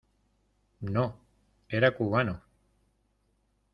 no, 0.95 1.05
era 1.69 1.95
cubano. 1.95 2.41